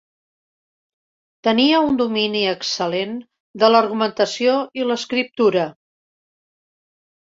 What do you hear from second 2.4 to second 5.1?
excel·lent de l'argumentació i